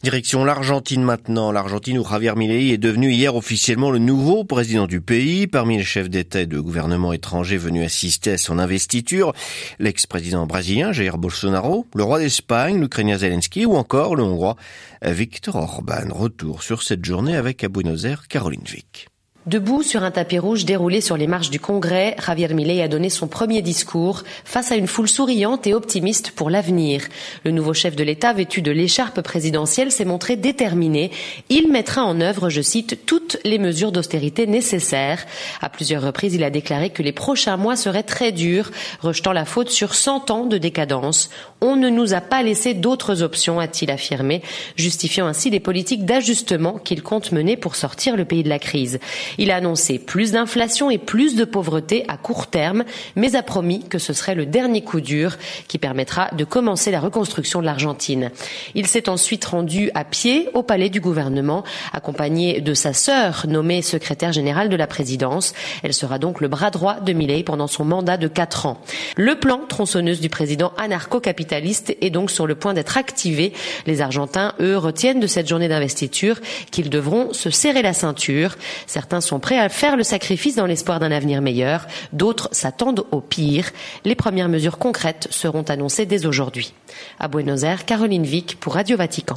Direction 0.02 0.44
l'Argentine 0.44 1.02
maintenant. 1.02 1.50
L'Argentine 1.50 1.99
où 1.99 2.04
Javier 2.06 2.34
Milei 2.37 2.75
est 2.75 2.76
devenu 2.76 3.10
hier 3.10 3.34
officiellement 3.34 3.90
le 3.90 3.99
nouveau 3.99 4.44
président 4.44 4.87
du 4.87 5.00
pays. 5.00 5.46
Parmi 5.46 5.78
les 5.78 5.84
chefs 5.84 6.10
d'État 6.10 6.43
et 6.43 6.46
de 6.46 6.60
gouvernement 6.60 7.14
étrangers 7.14 7.56
venus 7.56 7.87
assister 7.87 8.32
à 8.32 8.37
son 8.37 8.58
investiture, 8.58 9.32
l'ex-président 9.78 10.46
brésilien 10.46 10.92
Jair 10.92 11.16
Bolsonaro, 11.16 11.87
le 11.94 12.02
roi 12.02 12.18
d'Espagne, 12.18 12.78
l'Ukrainien 12.78 13.16
Zelensky 13.16 13.64
ou 13.64 13.76
encore 13.76 14.14
le 14.14 14.25
Hongrois 14.25 14.56
Viktor 15.02 15.56
Orban. 15.56 16.11
Retour 16.11 16.62
sur 16.62 16.82
cette 16.82 17.02
journée 17.02 17.35
avec 17.35 17.64
à 17.64 17.68
Buenos 17.68 18.04
Aires 18.04 18.28
Caroline 18.42 18.66
Vic. 18.66 19.12
Debout 19.44 19.82
sur 19.82 20.04
un 20.04 20.12
tapis 20.12 20.38
rouge 20.38 20.64
déroulé 20.64 21.00
sur 21.00 21.16
les 21.16 21.26
marches 21.26 21.50
du 21.50 21.58
Congrès, 21.58 22.14
Javier 22.25 22.54
Milei 22.54 22.80
a 22.80 22.87
donné 22.87 23.11
son 23.11 23.26
premier 23.26 23.61
discours 23.61 24.22
face 24.44 24.70
à 24.70 24.76
une 24.76 24.87
foule 24.87 25.08
souriante 25.08 25.66
et 25.66 25.75
optimiste 25.75 26.30
pour 26.30 26.49
l'avenir. 26.49 27.02
Le 27.44 27.50
nouveau 27.50 27.75
chef 27.75 27.96
de 27.96 28.04
l'État, 28.04 28.32
vêtu 28.32 28.62
de 28.62 28.70
l'écharpe 28.70 29.20
présidentielle, 29.20 29.90
s'est 29.90 30.04
montré 30.04 30.37
déterminé. 30.37 31.11
Il 31.49 31.72
mettra 31.72 32.04
en 32.04 32.20
œuvre, 32.20 32.50
je 32.50 32.62
cite, 32.62 33.04
toutes 33.04 33.37
les 33.44 33.58
mesures 33.58 33.90
d'austérité 33.90 34.46
nécessaires. 34.46 35.26
À 35.61 35.68
plusieurs 35.68 36.02
reprises, 36.02 36.34
il 36.34 36.44
a 36.44 36.50
déclaré 36.50 36.90
que 36.90 37.02
les 37.02 37.11
prochains 37.11 37.56
mois 37.56 37.75
seraient 37.75 38.04
très 38.04 38.30
durs, 38.30 38.70
rejetant 39.00 39.32
la 39.32 39.44
faute 39.44 39.70
sur 39.70 39.96
100 39.96 40.30
ans 40.30 40.46
de 40.46 40.56
décadence. 40.56 41.30
On 41.61 41.75
ne 41.75 41.88
nous 41.88 42.14
a 42.14 42.20
pas 42.20 42.44
laissé 42.44 42.75
d'autres 42.75 43.22
options, 43.22 43.58
a-t-il 43.58 43.90
affirmé, 43.90 44.40
justifiant 44.76 45.26
ainsi 45.26 45.50
les 45.50 45.58
politiques 45.58 46.04
d'ajustement 46.04 46.78
qu'il 46.78 47.02
compte 47.02 47.32
mener 47.32 47.56
pour 47.56 47.75
sortir 47.75 48.16
le 48.16 48.25
pays 48.25 48.44
de 48.44 48.49
la 48.49 48.61
crise. 48.61 49.00
Il 49.38 49.50
a 49.50 49.56
annoncé 49.56 49.98
plus 49.98 50.32
d'inflation 50.32 50.90
et 50.90 50.98
plus 50.98 51.36
de 51.36 51.44
pauvreté 51.44 52.04
à 52.08 52.16
court 52.16 52.46
terme, 52.46 52.84
mais 53.16 53.36
a 53.36 53.42
promis 53.42 53.84
que 53.88 53.98
ce 53.98 54.12
serait 54.12 54.34
le 54.34 54.46
dernier 54.46 54.82
coup 54.82 55.00
dur 55.00 55.36
qui 55.68 55.78
permettra 55.78 56.28
de 56.32 56.44
commencer 56.44 56.90
la 56.90 57.00
reconstruction 57.00 57.60
de 57.60 57.66
l'Argentine. 57.66 58.30
Il 58.74 58.86
s'est 58.86 59.08
ensuite 59.08 59.44
rendu 59.44 59.90
à 59.94 60.04
pied 60.04 60.48
au 60.54 60.62
palais 60.62 60.90
du 60.90 61.00
gouvernement, 61.00 61.64
accompagné 61.92 62.60
de 62.60 62.74
sa 62.74 62.92
sœur, 62.92 63.46
nommée 63.48 63.82
secrétaire 63.82 64.32
générale 64.32 64.68
de 64.68 64.76
la 64.76 64.86
présidence. 64.86 65.54
Elle 65.82 65.94
sera 65.94 66.18
donc 66.18 66.40
le 66.40 66.48
bras 66.48 66.70
droit 66.70 67.00
de 67.00 67.12
Milei 67.12 67.42
pendant 67.42 67.66
son 67.66 67.84
mandat 67.84 68.16
de 68.16 68.28
quatre 68.28 68.66
ans. 68.66 68.80
Le 69.16 69.36
plan 69.36 69.60
tronçonneuse 69.68 70.20
du 70.20 70.28
président 70.28 70.72
anarcho-capitaliste 70.76 71.96
est 72.00 72.10
donc 72.10 72.30
sur 72.30 72.46
le 72.46 72.54
point 72.54 72.74
d'être 72.74 72.98
activé. 72.98 73.52
Les 73.86 74.00
Argentins, 74.02 74.54
eux, 74.60 74.76
retiennent 74.76 75.20
de 75.20 75.26
cette 75.26 75.48
journée 75.48 75.68
d'investiture 75.68 76.40
qu'ils 76.70 76.90
devront 76.90 77.32
se 77.32 77.50
serrer 77.50 77.82
la 77.82 77.94
ceinture. 77.94 78.56
Certains 78.86 79.22
sont 79.23 79.41
prêts 79.41 79.59
à 79.59 79.69
faire 79.69 79.97
le 79.97 80.02
sacrifice 80.02 80.57
dans 80.57 80.67
l'espoir 80.67 81.00
d'un 81.00 81.11
avenir 81.11 81.41
meilleur. 81.41 81.87
D'autres 82.12 82.49
s'attendent 82.52 83.07
au 83.11 83.21
pire. 83.21 83.71
Les 84.05 84.14
premières 84.14 84.49
mesures 84.49 84.79
concrètes 84.79 85.29
seront 85.31 85.62
annoncées 85.62 86.07
dès 86.07 86.26
aujourd'hui. 86.26 86.75
À 87.19 87.29
Buenos 87.29 87.62
Aires, 87.62 87.85
Caroline 87.85 88.25
Vic 88.25 88.59
pour 88.61 88.75
Radio 88.75 88.97
Vatican. 88.97 89.37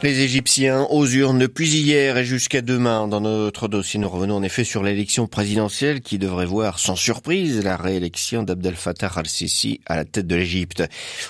Les 0.00 0.20
Égyptiens 0.20 0.86
aux 0.90 1.08
urnes 1.08 1.40
depuis 1.40 1.68
hier 1.68 2.16
et 2.16 2.24
jusqu'à 2.24 2.62
demain. 2.62 3.08
Dans 3.08 3.20
notre 3.20 3.66
dossier, 3.66 3.98
nous 3.98 4.08
revenons 4.08 4.36
en 4.36 4.44
effet 4.44 4.62
sur 4.62 4.84
l'élection 4.84 5.26
présidentielle 5.26 6.02
qui 6.02 6.18
devrait 6.18 6.46
voir 6.46 6.78
sans 6.78 6.94
surprise 6.94 7.64
la 7.64 7.76
réélection 7.76 8.44
d'Abdel 8.44 8.76
Fattah 8.76 9.10
al-Sisi 9.16 9.80
à 9.86 9.96
la 9.96 10.04
tête 10.04 10.28
de 10.28 10.36
l'Égypte. 10.36 10.84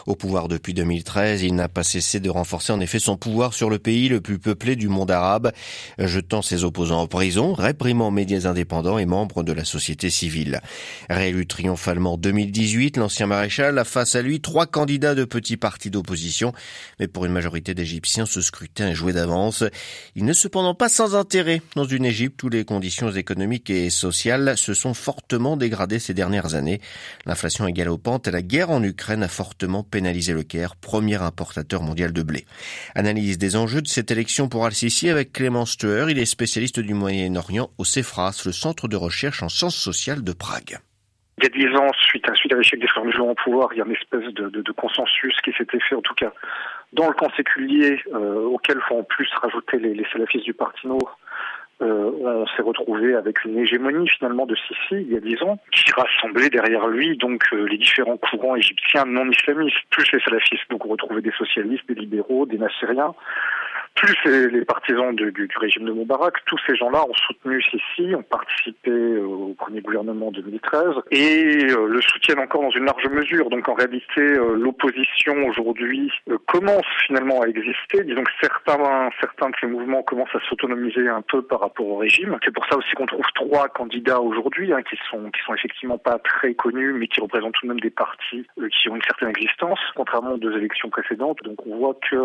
Au 0.05 0.17
pouvoir 0.17 0.49
depuis 0.49 0.75
2013, 0.75 1.45
il 1.45 1.55
n'a 1.55 1.71
pas 1.71 1.83
cessé 1.83 2.21
de 2.21 2.29
renforcer 2.29 2.75
en 2.75 2.81
effet 2.81 2.99
son 2.99 3.17
pouvoir 3.17 3.55
sur 3.55 3.71
le 3.71 3.79
pays 3.79 4.11
le 4.11 4.21
plus 4.21 4.39
peuplé 4.39 4.77
du 4.77 4.89
monde 4.89 5.11
arabe, 5.11 5.51
jetant 5.99 6.43
ses 6.43 6.63
opposants 6.63 7.01
en 7.01 7.07
prison, 7.07 7.55
réprimant 7.55 8.11
médias 8.11 8.45
indépendants 8.45 8.99
et 8.99 9.07
membres 9.07 9.45
de 9.45 9.53
la 9.53 9.65
société 9.65 10.11
civile. 10.11 10.61
Réélu 11.09 11.47
triomphalement 11.47 12.13
en 12.13 12.19
2018, 12.19 12.99
l'ancien 12.99 13.29
maréchal 13.29 13.79
a 13.79 13.85
face 13.85 14.15
à 14.15 14.21
lui 14.21 14.43
trois 14.43 14.67
candidats 14.67 15.15
de 15.15 15.25
petits 15.25 15.57
partis 15.57 15.89
d'opposition, 15.89 16.53
mais 17.01 17.09
pour 17.09 17.25
une 17.25 17.33
majorité 17.33 17.73
d'Égyptiens, 17.73 18.27
ce 18.27 18.43
scrutin 18.59 18.93
joué 18.93 19.13
d'avance. 19.13 19.63
Il 20.17 20.25
n'est 20.25 20.33
cependant 20.33 20.75
pas 20.75 20.89
sans 20.89 21.15
intérêt 21.15 21.63
dans 21.77 21.85
une 21.85 22.05
Égypte 22.05 22.43
où 22.43 22.49
les 22.49 22.65
conditions 22.65 23.09
économiques 23.09 23.71
et 23.71 23.89
sociales 23.89 24.59
se 24.59 24.75
sont 24.75 24.95
fortement 24.95 25.57
dégradées 25.57 26.01
ces 26.01 26.13
dernières 26.13 26.57
années. 26.57 26.81
L'inflation 27.25 27.69
est 27.69 27.73
galopante 27.73 28.27
et 28.27 28.33
la 28.33 28.43
guerre 28.43 28.71
en 28.71 28.83
Ukraine 28.83 29.23
a 29.23 29.29
fortement 29.29 29.85
pénalisé 29.85 30.33
le 30.33 30.43
Caire, 30.43 30.75
premier 30.75 31.23
importateur 31.23 31.83
mondial 31.83 32.13
de 32.13 32.23
blé. 32.25 32.47
Analyse 32.97 33.39
des 33.39 33.55
enjeux 33.55 33.81
de 33.81 33.87
cette 33.87 34.11
élection 34.11 34.49
pour 34.49 34.67
Al-Sisi 34.67 35.09
avec 35.09 35.33
Clément 35.33 35.65
Steuer. 35.65 36.07
Il 36.11 36.19
est 36.19 36.25
spécialiste 36.25 36.81
du 36.81 36.95
Moyen-Orient 36.95 37.71
au 37.79 37.85
CEFRAS, 37.85 38.43
le 38.45 38.51
centre 38.51 38.89
de 38.89 38.97
recherche 38.97 39.41
en 39.45 39.49
sciences 39.49 39.77
sociales 39.77 40.25
de 40.25 40.33
Prague. 40.33 40.81
Il 41.41 41.45
y 41.45 41.47
a 41.47 41.51
dix 41.51 41.77
ans, 41.77 41.87
suite 42.09 42.29
à, 42.29 42.35
suite 42.35 42.53
à 42.53 42.57
l'échec 42.57 42.81
des 42.81 42.89
frères 42.89 43.05
musulmans 43.05 43.31
au 43.31 43.35
pouvoir, 43.37 43.69
il 43.73 43.79
y 43.79 43.81
a 43.81 43.85
une 43.85 43.93
espèce 43.93 44.35
de, 44.35 44.49
de 44.49 44.73
consensus 44.73 45.37
qui 45.45 45.53
s'était 45.57 45.79
fait, 45.79 45.95
en 45.95 46.03
tout 46.03 46.15
cas, 46.15 46.33
dans 46.93 47.09
le 47.09 47.15
camp 47.15 47.31
séculier, 47.37 48.03
euh, 48.15 48.47
auquel 48.47 48.81
faut 48.89 48.99
en 48.99 49.03
plus 49.03 49.29
rajouter 49.43 49.79
les, 49.79 49.95
les 49.95 50.07
salafistes 50.13 50.45
du 50.45 50.55
Parti 50.55 50.87
Nour. 50.87 51.19
Euh, 51.81 52.11
on 52.25 52.47
s'est 52.49 52.63
retrouvé 52.63 53.15
avec 53.15 53.45
une 53.45 53.57
hégémonie 53.57 54.09
finalement 54.09 54.47
de 54.47 54.57
Sisi 54.57 55.03
il 55.03 55.13
y 55.13 55.17
a 55.17 55.21
dix 55.21 55.41
ans, 55.45 55.59
qui 55.71 55.93
rassemblait 55.93 56.51
derrière 56.51 56.89
lui 56.89 57.17
donc 57.17 57.45
euh, 57.53 57.69
les 57.69 57.79
différents 57.79 58.17
courants 58.17 58.57
égyptiens 58.57 59.05
non 59.05 59.31
islamistes, 59.31 59.77
plus 59.91 60.11
les 60.13 60.19
salafistes. 60.21 60.69
Donc 60.71 60.85
on 60.87 60.89
retrouvait 60.89 61.23
des 61.23 61.31
socialistes, 61.39 61.87
des 61.87 61.95
libéraux, 61.95 62.47
des 62.47 62.59
nassériens, 62.59 63.15
plus 63.99 64.49
les 64.51 64.65
partisans 64.65 65.15
du, 65.15 65.33
du, 65.33 65.49
du, 65.49 65.59
régime 65.59 65.85
de 65.85 65.93
Moubarak, 65.93 66.35
tous 66.47 66.59
ces 66.67 66.77
gens-là 66.77 67.05
ont 67.05 67.15
soutenu 67.15 67.61
Sisi, 67.63 68.15
ont 68.15 68.23
participé 68.23 68.91
au 69.19 69.55
premier 69.59 69.81
gouvernement 69.81 70.31
2013 70.31 70.95
et 71.11 71.67
euh, 71.71 71.87
le 71.89 72.01
soutiennent 72.01 72.39
encore 72.39 72.63
dans 72.63 72.71
une 72.71 72.85
large 72.85 73.07
mesure. 73.11 73.51
Donc 73.51 73.69
en 73.69 73.75
réalité, 73.75 74.21
euh, 74.21 74.55
l'opposition 74.55 75.35
aujourd'hui 75.49 76.13
euh, 76.31 76.39
commence 76.47 76.87
finalement 77.07 77.43
à 77.43 77.49
exister. 77.49 78.05
Disons 78.05 78.23
que 78.23 78.31
certains, 78.41 79.11
certains 79.21 79.51
de 79.51 79.55
ces 79.61 79.67
mouvements 79.67 80.03
commencent 80.03 80.35
à 80.35 80.41
s'autonomiser 80.49 81.09
un 81.09 81.23
peu 81.23 81.43
par 81.43 81.61
rapport 81.61 81.87
au 81.87 81.97
régime. 81.97 82.39
C'est 82.45 82.55
pour 82.55 82.67
ça 82.67 82.77
aussi 82.77 82.93
qu'on 82.95 83.07
trouve 83.07 83.27
trois 83.35 83.69
candidats 83.69 84.21
aujourd'hui 84.21 84.73
hein, 84.73 84.83
qui 84.83 84.97
sont 85.11 85.31
qui 85.31 85.41
sont 85.45 85.55
effectivement 85.55 85.99
pas 85.99 86.19
très 86.19 86.55
connus, 86.55 86.93
mais 86.93 87.09
qui 87.09 87.21
représentent 87.21 87.55
tout 87.55 87.67
de 87.67 87.73
même 87.73 87.81
des 87.81 87.91
partis 87.91 88.47
qui 88.81 88.89
ont 88.89 88.97
une 88.97 89.03
certaine 89.03 89.31
existence, 89.31 89.81
contrairement 89.97 90.35
aux 90.35 90.39
deux 90.39 90.57
élections 90.57 90.89
précédentes. 90.89 91.43
Donc 91.43 91.67
on 91.67 91.77
voit 91.79 91.97
que 92.09 92.17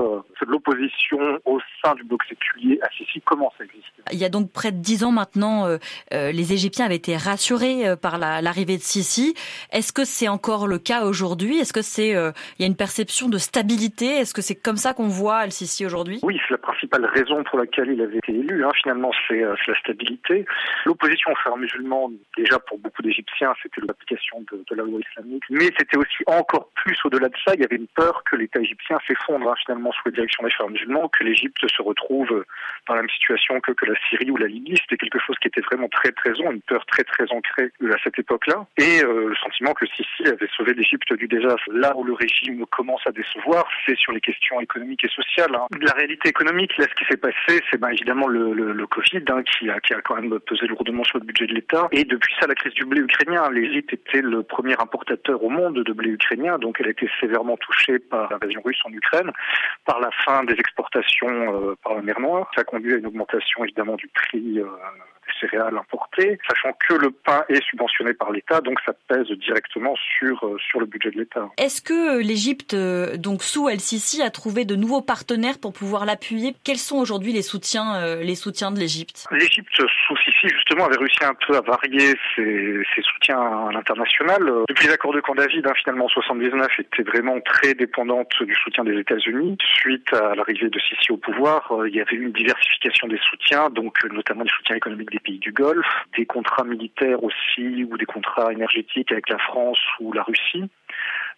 l'opposition 0.45 1.39
au 1.45 1.59
sein 1.83 1.95
du 1.95 2.03
bloc 2.03 2.23
séculier 2.25 2.79
à 2.81 2.89
commence 3.21 3.53
à 3.59 3.63
exister. 3.63 4.03
Il 4.11 4.19
y 4.19 4.25
a 4.25 4.29
donc 4.29 4.51
près 4.51 4.71
de 4.71 4.77
dix 4.77 5.03
ans 5.03 5.11
maintenant, 5.11 5.65
euh, 5.65 5.77
euh, 6.13 6.31
les 6.31 6.53
Égyptiens 6.53 6.85
avaient 6.85 6.95
été 6.95 7.15
rassurés 7.15 7.87
euh, 7.87 7.95
par 7.95 8.17
l'arrivée 8.17 8.73
la, 8.73 8.77
de 8.77 8.83
Sisi. 8.83 9.33
Est-ce 9.71 9.93
que 9.93 10.03
c'est 10.03 10.27
encore 10.27 10.67
le 10.67 10.77
cas 10.77 11.05
aujourd'hui? 11.05 11.59
Est-ce 11.59 11.73
que 11.73 11.81
c'est 11.81 12.15
euh, 12.15 12.31
il 12.57 12.63
y 12.63 12.65
a 12.65 12.67
une 12.67 12.75
perception 12.75 13.29
de 13.29 13.37
stabilité? 13.37 14.05
Est-ce 14.05 14.33
que 14.33 14.41
c'est 14.41 14.55
comme 14.55 14.77
ça 14.77 14.93
qu'on 14.93 15.07
voit 15.07 15.37
Al-Sisi 15.37 15.85
aujourd'hui? 15.85 16.19
Oui, 16.23 16.39
c'est 16.47 16.51
la 16.51 16.57
principale 16.57 17.05
raison 17.05 17.43
pour 17.43 17.59
laquelle 17.59 17.89
il 17.91 18.01
avait 18.01 18.17
été 18.17 18.33
élu. 18.33 18.65
Hein. 18.65 18.71
Finalement, 18.81 19.11
c'est 19.27 19.41
la 19.41 19.79
stabilité. 19.79 20.45
L'opposition 20.85 21.31
aux 21.31 21.35
frères 21.35 21.57
musulmans, 21.57 22.11
déjà 22.37 22.59
pour 22.59 22.77
beaucoup 22.79 23.01
d'Égyptiens, 23.01 23.53
c'était 23.61 23.81
l'application 23.87 24.43
de, 24.51 24.63
de, 24.69 24.75
la 24.75 24.83
loi 24.83 24.99
islamique, 24.99 25.43
mais 25.49 25.69
c'était 25.77 25.97
aussi 25.97 26.23
encore 26.27 26.69
plus 26.75 26.97
au-delà 27.05 27.29
de 27.29 27.35
ça. 27.45 27.53
Il 27.55 27.61
y 27.61 27.65
avait 27.65 27.75
une 27.75 27.87
peur 27.87 28.23
que 28.29 28.35
l'État 28.35 28.59
égyptien 28.59 28.97
s'effondre 29.07 29.49
hein, 29.49 29.55
finalement 29.65 29.91
sous 29.91 30.01
la 30.05 30.11
direction 30.11 30.43
des 30.43 30.51
frères 30.51 30.69
musulmans, 30.69 31.09
que 31.09 31.23
l'Égypte 31.23 31.52
se 31.61 31.81
retrouve 31.81 32.45
dans 32.87 32.95
la 32.95 33.01
même 33.01 33.09
situation 33.09 33.59
que, 33.61 33.73
la 33.85 33.95
Syrie 34.09 34.31
ou 34.31 34.37
la 34.37 34.47
Libye. 34.47 34.77
C'était 34.81 34.97
quelque 34.97 35.19
chose 35.19 35.35
qui 35.41 35.47
était 35.47 35.61
vraiment 35.61 35.87
très 35.89 36.11
présent, 36.11 36.51
une 36.51 36.61
peur 36.61 36.85
très 36.85 37.03
très 37.03 37.25
ancrée 37.31 37.71
à 37.83 37.97
cette 38.03 38.17
époque-là, 38.19 38.65
et 38.77 39.03
euh, 39.03 39.29
le 39.29 39.35
sentiment 39.35 39.73
que 39.73 39.85
Sisi 39.87 40.27
avait 40.27 40.49
sauvé 40.55 40.73
l'Égypte 40.73 41.13
du 41.13 41.27
désastre. 41.27 41.63
Là 41.71 41.95
où 41.95 42.03
le 42.03 42.13
régime 42.13 42.65
commence 42.67 43.05
à 43.05 43.11
décevoir, 43.11 43.67
c'est 43.85 43.97
sur 43.97 44.11
les 44.13 44.21
questions 44.21 44.59
économiques 44.59 45.03
et 45.03 45.09
sociales. 45.09 45.53
Hein. 45.53 45.67
La 45.81 45.93
réalité 45.93 46.29
économique, 46.29 46.75
là, 46.77 46.85
ce 46.89 46.95
qui 46.95 47.05
s'est 47.09 47.17
passé, 47.17 47.61
c'est 47.69 47.79
ben, 47.79 47.89
évidemment 47.89 48.27
le, 48.27 48.85
Covid 48.87 49.23
hein, 49.29 49.43
qui, 49.43 49.69
a, 49.69 49.79
quand 50.03 50.15
même 50.15 50.39
pesé 50.41 50.67
lourdement 50.67 51.03
sur 51.03 51.19
le 51.19 51.25
budget 51.25 51.47
de 51.47 51.53
l'État, 51.53 51.87
et 51.91 52.03
depuis 52.03 52.33
ça, 52.39 52.47
la 52.47 52.55
crise 52.55 52.73
du 52.73 52.85
blé 52.85 53.01
ukrainien. 53.01 53.49
L'Égypte 53.51 53.93
était 53.93 54.21
le 54.21 54.43
premier 54.43 54.73
importateur 54.73 55.43
au 55.43 55.49
monde 55.49 55.83
de 55.83 55.93
blé 55.93 56.11
ukrainien, 56.11 56.57
donc 56.57 56.77
elle 56.79 56.87
a 56.87 56.91
été 56.91 57.09
sévèrement 57.19 57.57
touchée 57.57 57.99
par 57.99 58.29
l'invasion 58.31 58.61
russe 58.63 58.79
en 58.85 58.91
Ukraine, 58.91 59.31
par 59.85 59.99
la 59.99 60.09
fin 60.25 60.43
des 60.43 60.53
exportations 60.53 61.42
par 61.83 61.95
la 61.95 62.01
mer 62.01 62.19
Noire. 62.19 62.49
Ça 62.55 62.63
conduit 62.63 62.93
à 62.93 62.97
une 62.97 63.07
augmentation 63.07 63.63
évidemment 63.63 63.95
du 63.95 64.07
prix 64.07 64.59
euh, 64.59 64.67
des 65.27 65.47
céréales 65.47 65.77
importées, 65.77 66.37
sachant 66.47 66.73
que 66.87 66.93
le 66.95 67.11
pain 67.11 67.43
est 67.49 67.63
subventionné 67.63 68.13
par 68.13 68.31
l'État, 68.31 68.61
donc 68.61 68.79
ça 68.85 68.93
pèse 69.07 69.27
directement 69.39 69.95
sur 70.17 70.45
euh, 70.45 70.57
sur 70.59 70.79
le 70.79 70.85
budget 70.85 71.11
de 71.11 71.19
l'État. 71.19 71.49
Est-ce 71.57 71.81
que 71.81 72.21
l'Égypte, 72.21 72.73
euh, 72.73 73.17
donc 73.17 73.43
sous 73.43 73.69
El-Sisi, 73.69 74.21
a 74.21 74.29
trouvé 74.29 74.65
de 74.65 74.75
nouveaux 74.75 75.01
partenaires 75.01 75.59
pour 75.61 75.73
pouvoir 75.73 76.05
l'appuyer? 76.05 76.55
Quels 76.63 76.77
sont 76.77 76.97
aujourd'hui 76.97 77.33
les 77.33 77.41
soutiens 77.41 77.95
euh, 77.95 78.23
les 78.23 78.35
soutiens 78.35 78.71
de 78.71 78.79
l'Égypte? 78.79 79.25
L'Égypte 79.31 79.75
sous 79.75 80.17
Sisi 80.17 80.47
justement 80.53 80.85
avait 80.85 80.97
réussi 80.97 81.23
un 81.23 81.35
peu 81.47 81.55
à 81.55 81.61
varier 81.61 82.13
ses, 82.35 82.81
ses 82.95 83.01
soutiens 83.01 83.39
à 83.39 83.71
l'international. 83.71 84.51
Depuis 84.69 84.87
l'accord 84.87 85.13
de 85.13 85.21
Camp 85.21 85.35
David, 85.35 85.65
hein, 85.67 85.73
finalement 85.75 86.05
en 86.05 86.09
79, 86.09 86.67
était 86.79 87.03
vraiment 87.03 87.39
très 87.41 87.73
dépendante 87.73 88.31
du 88.41 88.55
soutien 88.55 88.83
des 88.83 88.97
États-Unis. 88.97 89.57
Suite 89.61 90.13
à 90.13 90.35
l'arrivée 90.35 90.69
de 90.69 90.79
Sisi 90.79 91.11
au 91.11 91.17
pouvoir, 91.17 91.71
il 91.87 91.95
y 91.95 92.01
avait 92.01 92.15
eu 92.15 92.23
une 92.23 92.31
diversification 92.31 93.07
des 93.07 93.19
soutiens, 93.29 93.69
donc 93.69 93.97
notamment 94.11 94.43
des 94.43 94.49
soutiens 94.49 94.75
économiques 94.75 95.11
des 95.11 95.19
pays 95.23 95.39
du 95.39 95.51
Golfe, 95.51 96.05
des 96.17 96.25
contrats 96.25 96.63
militaires 96.63 97.23
aussi 97.23 97.83
ou 97.83 97.97
des 97.97 98.05
contrats 98.05 98.51
énergétiques 98.51 99.11
avec 99.11 99.29
la 99.29 99.37
France 99.39 99.79
ou 99.99 100.13
la 100.13 100.23
Russie. 100.23 100.69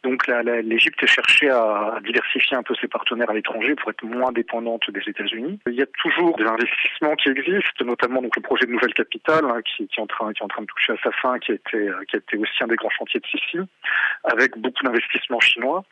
Donc 0.04 0.27
l'Égypte 0.27 1.04
cherchait 1.08 1.50
à 1.50 1.98
diversifier 2.04 2.56
un 2.56 2.62
peu 2.62 2.75
ses 2.80 2.88
partenaires 2.88 3.30
à 3.32 3.34
l'étranger 3.34 3.74
pour 3.74 3.89
être 3.89 4.06
moins 4.06 4.32
dépendante 4.32 4.84
des 4.92 5.01
États-Unis. 5.08 5.60
Il 5.65 5.74
y 5.74 5.82
a 5.82 5.88
toujours 6.00 6.38
des 6.38 6.46
investissements 6.46 7.15
qui 7.15 7.30
existent, 7.30 7.84
notamment 7.84 8.22
donc 8.22 8.36
le 8.36 8.42
projet 8.44 8.68
de 8.68 8.72
nouvelle 8.72 8.94
capitale 8.94 9.46
hein, 9.46 9.62
qui, 9.63 9.84
est 9.84 10.00
en 10.00 10.06
train, 10.06 10.32
qui 10.34 10.42
est 10.42 10.46
en 10.46 10.48
train 10.48 10.62
de 10.62 10.68
toucher 10.68 10.94
à 10.94 10.98
sa 11.04 11.12
fin, 11.12 11.39
qui 11.39 11.54
a 11.54 11.56
été, 11.56 11.89
qui 12.08 12.18
été 12.18 12.38
aussi 12.38 12.63
un 12.63 12.68
des 12.68 12.75
grands 12.75 12.92
chantiers 12.92 13.20
de 13.20 13.25
Sisi, 13.25 13.58
avec 14.25 14.56
beaucoup 14.58 14.84
d'investissements 14.84 15.39
chinois. 15.39 15.84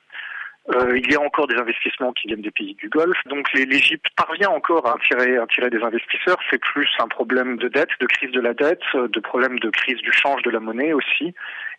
Euh, 0.69 0.97
il 0.97 1.11
y 1.11 1.15
a 1.15 1.19
encore 1.19 1.47
des 1.47 1.55
investissements 1.55 2.13
qui 2.13 2.27
viennent 2.27 2.41
des 2.41 2.51
pays 2.51 2.73
du 2.75 2.87
Golfe. 2.87 3.21
Donc 3.25 3.51
l'Égypte 3.53 4.05
parvient 4.15 4.49
encore 4.49 4.87
à 4.87 4.95
attirer, 4.95 5.37
à 5.37 5.43
attirer 5.43 5.69
des 5.69 5.81
investisseurs. 5.83 6.37
C'est 6.49 6.61
plus 6.61 6.89
un 6.99 7.07
problème 7.07 7.57
de 7.57 7.67
dette, 7.67 7.89
de 7.99 8.05
crise 8.05 8.31
de 8.31 8.39
la 8.39 8.53
dette, 8.53 8.83
de 8.95 9.19
problème 9.19 9.59
de 9.59 9.69
crise 9.69 9.97
du 9.97 10.13
change 10.13 10.41
de 10.43 10.49
la 10.49 10.61
monnaie 10.61 10.93
aussi 10.93 11.33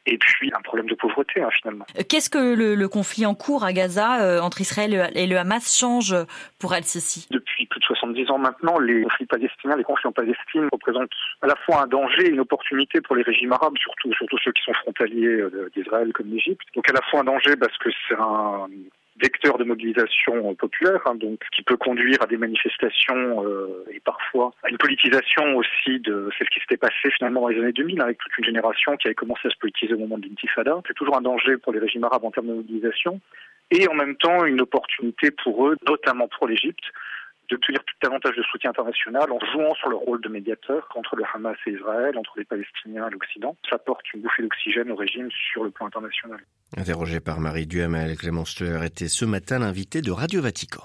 et 0.06 0.18
puis 0.18 0.50
un 0.56 0.60
problème 0.60 0.86
de 0.86 0.94
pauvreté 0.94 1.42
hein, 1.42 1.48
finalement. 1.50 1.86
Qu'est-ce 2.08 2.30
que 2.30 2.54
le, 2.54 2.74
le, 2.74 2.88
conflit 2.88 3.26
en 3.26 3.34
cours 3.34 3.64
à 3.64 3.72
Gaza 3.72 4.22
euh, 4.22 4.40
entre 4.40 4.60
Israël 4.60 5.10
et 5.14 5.26
le 5.26 5.36
Hamas 5.36 5.76
change 5.76 6.14
pour 6.58 6.72
Al-Sisi? 6.72 7.26
Depuis 7.30 7.66
plus 7.66 7.80
de 7.80 7.84
70 7.84 8.30
ans 8.30 8.38
maintenant, 8.38 8.78
les 8.78 9.02
conflits 9.02 9.26
palestiniens, 9.26 9.76
les 9.76 9.84
conflits 9.84 10.08
en 10.08 10.12
Palestine 10.12 10.68
représentent 10.72 11.10
à 11.42 11.46
la 11.46 11.56
fois 11.56 11.82
un 11.82 11.86
danger 11.86 12.26
et 12.26 12.30
une 12.30 12.40
opportunité 12.40 13.00
pour 13.00 13.16
les 13.16 13.22
régimes 13.22 13.52
arabes, 13.52 13.76
surtout, 13.78 14.12
surtout 14.14 14.38
ceux 14.44 14.52
qui 14.52 14.62
sont 14.62 14.74
frontaliers 14.74 15.44
d'Israël 15.74 16.12
comme 16.12 16.30
l'Égypte. 16.30 16.66
Donc 16.74 16.88
à 16.88 16.92
la 16.92 17.02
fois 17.02 17.20
un 17.20 17.24
danger 17.24 17.56
parce 17.56 17.76
que 17.78 17.90
c'est 18.08 18.16
un 18.18 18.68
vecteur 19.20 19.58
de 19.58 19.64
mobilisation 19.64 20.54
populaire, 20.54 21.00
hein, 21.06 21.14
donc 21.14 21.40
qui 21.54 21.62
peut 21.62 21.76
conduire 21.76 22.20
à 22.22 22.26
des 22.26 22.36
manifestations 22.36 23.44
euh, 23.44 23.84
et 23.92 24.00
une 24.68 24.78
politisation 24.78 25.56
aussi 25.56 26.00
de 26.00 26.28
celle 26.38 26.48
qui 26.48 26.60
s'était 26.60 26.76
passée 26.76 27.10
finalement 27.16 27.42
dans 27.42 27.48
les 27.48 27.60
années 27.60 27.72
2000 27.72 28.00
avec 28.00 28.18
toute 28.18 28.36
une 28.38 28.44
génération 28.44 28.96
qui 28.96 29.08
avait 29.08 29.14
commencé 29.14 29.46
à 29.46 29.50
se 29.50 29.58
politiser 29.58 29.94
au 29.94 29.98
moment 29.98 30.18
de 30.18 30.26
l'intifada. 30.26 30.80
C'est 30.86 30.94
toujours 30.94 31.16
un 31.16 31.22
danger 31.22 31.56
pour 31.56 31.72
les 31.72 31.78
régimes 31.78 32.04
arabes 32.04 32.24
en 32.24 32.30
termes 32.30 32.48
de 32.48 32.54
mobilisation 32.54 33.20
et 33.70 33.88
en 33.88 33.94
même 33.94 34.16
temps 34.16 34.44
une 34.44 34.60
opportunité 34.60 35.30
pour 35.30 35.66
eux, 35.68 35.76
notamment 35.88 36.28
pour 36.28 36.48
l'Égypte, 36.48 36.84
d'obtenir 37.50 37.80
davantage 38.02 38.36
de 38.36 38.42
soutien 38.42 38.70
international 38.70 39.30
en 39.30 39.38
jouant 39.52 39.74
sur 39.74 39.88
le 39.88 39.96
rôle 39.96 40.20
de 40.20 40.28
médiateur 40.28 40.88
entre 40.94 41.16
le 41.16 41.24
Hamas 41.34 41.56
et 41.66 41.72
Israël, 41.72 42.16
entre 42.16 42.32
les 42.38 42.44
Palestiniens 42.44 43.08
et 43.08 43.10
l'Occident. 43.10 43.56
Ça 43.68 43.76
apporte 43.76 44.12
une 44.14 44.22
bouffée 44.22 44.42
d'oxygène 44.42 44.90
au 44.90 44.96
régime 44.96 45.28
sur 45.52 45.64
le 45.64 45.70
plan 45.70 45.86
international. 45.86 46.40
Interrogé 46.76 47.20
par 47.20 47.40
Marie 47.40 47.66
Duhamel, 47.66 48.16
Clément 48.16 48.44
Steuer 48.44 48.84
était 48.84 49.08
ce 49.08 49.24
matin 49.24 49.58
l'invité 49.58 50.00
de 50.00 50.10
Radio 50.10 50.40
Vatican. 50.40 50.84